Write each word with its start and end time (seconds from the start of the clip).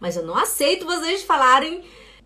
Mas 0.00 0.16
eu 0.16 0.24
não 0.24 0.36
aceito 0.36 0.86
vocês 0.86 1.22
falarem 1.22 1.82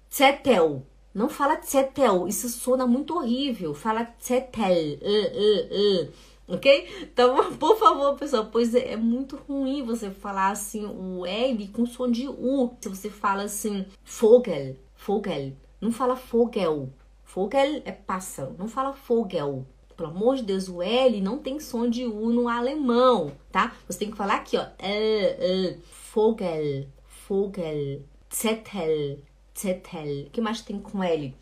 tsetel. 0.09 0.87
Não 1.15 1.29
fala 1.29 1.57
tsetel. 1.57 2.27
Isso 2.27 2.49
soa 2.49 2.87
muito 2.87 3.17
horrível. 3.17 3.75
Fala 3.75 4.05
tsetel. 4.05 4.99
Uh, 5.01 6.05
uh, 6.05 6.09
uh. 6.09 6.13
Ok? 6.49 6.89
Então, 7.03 7.53
por 7.57 7.79
favor, 7.79 8.15
pessoal, 8.17 8.49
pois 8.51 8.75
é, 8.75 8.93
é, 8.93 8.97
muito 8.97 9.37
ruim 9.37 9.83
você 9.83 10.11
falar 10.11 10.51
assim 10.51 10.85
o 10.85 11.25
L 11.25 11.69
com 11.69 11.87
som 11.87 12.11
de 12.11 12.29
U. 12.29 12.77
Se 12.81 12.89
você 12.89 13.09
fala 13.09 13.45
assim, 13.45 13.87
Vogel, 14.05 14.77
Vogel, 14.97 15.53
não 15.81 15.93
fala 15.93 16.15
Vogel. 16.15 16.91
Vogel 17.25 17.83
é 17.85 17.93
pássaro, 17.93 18.55
não 18.59 18.69
fala 18.69 18.93
Vogel. 18.93 19.67
Pelo 19.97 20.11
amor 20.11 20.37
de 20.37 20.43
Deus, 20.43 20.69
o 20.69 20.83
L 20.83 21.21
não 21.21 21.39
tem 21.39 21.61
som 21.61 21.89
de 21.89 22.05
U 22.05 22.31
no 22.31 22.49
alemão, 22.49 23.33
tá? 23.51 23.75
Você 23.87 24.01
tem 24.01 24.11
que 24.11 24.17
falar 24.17 24.37
aqui, 24.37 24.57
ó. 24.57 24.63
Uh, 24.63 25.77
uh, 25.77 25.81
Vogel, 26.13 26.87
Vogel, 27.29 28.03
Zettel, 28.33 29.19
Zettel. 29.59 30.27
O 30.27 30.31
que 30.31 30.41
mais 30.41 30.61
tem 30.63 30.79
com 30.81 31.03
L? 31.03 31.35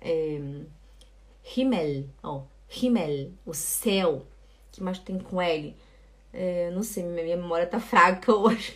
É, 0.00 0.40
Himmel, 1.56 2.06
ó. 2.22 2.42
Himmel, 2.70 3.32
o 3.44 3.54
céu. 3.54 4.14
O 4.14 4.26
que 4.72 4.82
mais 4.82 4.98
tem 4.98 5.18
com 5.18 5.40
L? 5.40 5.76
É, 6.32 6.70
não 6.70 6.82
sei, 6.82 7.04
minha 7.04 7.36
memória 7.36 7.66
tá 7.66 7.78
fraca 7.78 8.32
hoje. 8.34 8.74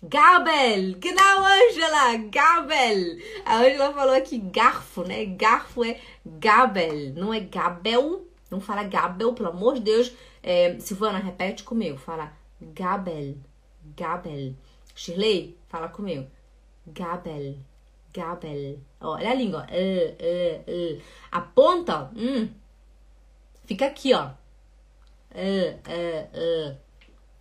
Gabel! 0.00 0.94
Genau, 1.00 1.44
Angela! 1.44 2.16
Gabel! 2.30 3.18
A 3.44 3.56
Angela 3.56 3.92
falou 3.92 4.14
aqui 4.14 4.38
garfo, 4.38 5.02
né? 5.02 5.24
Garfo 5.24 5.84
é 5.84 6.00
Gabel, 6.24 7.12
não 7.14 7.34
é 7.34 7.40
Gabel. 7.40 8.24
Não 8.48 8.60
fala 8.60 8.84
Gabel, 8.84 9.32
pelo 9.32 9.48
amor 9.48 9.74
de 9.74 9.80
Deus. 9.80 10.12
É, 10.40 10.78
Silvana, 10.78 11.18
repete 11.18 11.64
comigo. 11.64 11.98
Fala 11.98 12.32
Gabel, 12.60 13.34
Gabel. 13.96 14.54
Shirley, 14.98 15.56
fala 15.68 15.88
comigo. 15.88 16.26
Gabel, 16.88 17.54
Gabel. 18.12 18.80
Ó, 19.00 19.14
olha 19.14 19.30
a 19.30 19.34
língua. 19.34 19.64
A 21.30 21.40
ponta, 21.40 22.10
hum, 22.16 22.48
fica 23.64 23.86
aqui, 23.86 24.12
ó. 24.12 24.30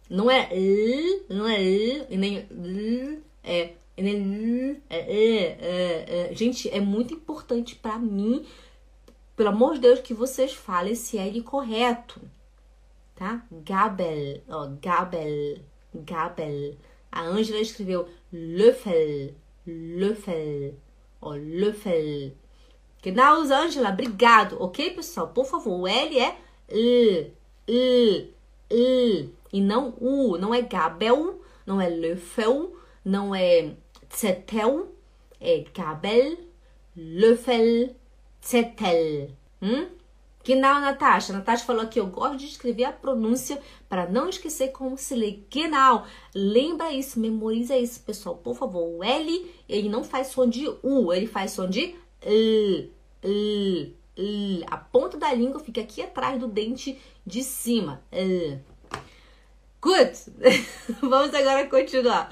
Não 0.08 0.30
é 0.30 0.50
uh, 0.54 1.34
não 1.34 1.50
é 1.50 1.60
uh, 1.60 2.08
e 2.10 2.16
nem 2.16 2.38
uh, 2.38 3.24
é, 3.44 3.74
uh, 3.98 4.82
é, 4.90 5.00
é, 5.00 6.30
é, 6.30 6.36
Gente, 6.36 6.70
é 6.70 6.80
muito 6.80 7.14
importante 7.14 7.76
para 7.76 7.98
mim, 7.98 8.46
pelo 9.36 9.50
amor 9.50 9.74
de 9.74 9.82
Deus, 9.82 10.00
que 10.00 10.14
vocês 10.14 10.54
falem 10.54 10.94
esse 10.94 11.18
L 11.18 11.42
correto, 11.42 12.22
tá? 13.16 13.44
Gabel, 13.52 14.42
ó, 14.48 14.68
Gabel, 14.82 15.58
Gabel. 15.94 16.78
A 17.18 17.24
Ângela 17.24 17.60
escreveu 17.60 18.08
Löffel, 18.32 19.34
Löffel, 19.66 20.76
ó, 21.20 21.34
Löffel. 21.34 22.32
Genau, 23.02 23.42
Ângela, 23.42 23.90
obrigado, 23.90 24.62
ok, 24.62 24.92
pessoal? 24.92 25.30
Por 25.30 25.48
favor, 25.48 25.80
o 25.80 25.88
L 25.88 26.20
é 26.20 26.38
L, 26.70 27.34
L, 27.68 28.34
L, 28.70 29.34
e 29.52 29.60
não 29.60 29.96
U. 30.00 30.38
Não 30.38 30.54
é 30.54 30.62
Gabel, 30.62 31.42
não 31.66 31.82
é 31.82 31.90
Löffel, 31.90 32.76
não 33.04 33.34
é 33.34 33.72
Zettel, 34.16 34.96
é 35.42 35.66
Gabel, 35.76 36.38
Löffel, 36.96 37.96
Zettel. 38.46 39.32
Hum? 39.60 39.88
Genau, 40.48 40.80
Natasha. 40.80 41.34
Natasha 41.34 41.66
falou 41.66 41.88
que 41.88 42.00
eu 42.00 42.08
gosto 42.08 42.38
de 42.38 42.46
escrever 42.46 42.86
a 42.86 42.92
pronúncia 42.94 43.62
para 43.90 44.08
não 44.08 44.30
esquecer 44.30 44.70
como 44.70 44.98
se 44.98 45.14
lê. 45.14 45.40
Genau. 45.50 46.06
Lembra 46.34 46.90
isso, 46.94 47.20
memoriza 47.20 47.76
isso, 47.76 48.00
pessoal. 48.00 48.38
Por 48.38 48.56
favor, 48.56 48.98
o 48.98 49.04
L, 49.04 49.52
ele 49.68 49.90
não 49.90 50.06
faz 50.06 50.28
som 50.28 50.48
de 50.48 50.66
U, 50.82 51.12
ele 51.12 51.28
faz 51.28 51.52
som 51.52 51.70
de 51.70 51.94
L, 52.22 52.90
L, 53.22 53.96
L. 54.16 54.66
A 54.72 54.78
ponta 54.78 55.18
da 55.18 55.34
língua 55.34 55.60
fica 55.60 55.82
aqui 55.82 56.02
atrás 56.02 56.40
do 56.40 56.48
dente 56.48 56.98
de 57.26 57.44
cima. 57.44 58.02
L. 58.10 58.62
Good! 59.82 60.14
Vamos 61.04 61.34
agora 61.34 61.68
continuar. 61.68 62.30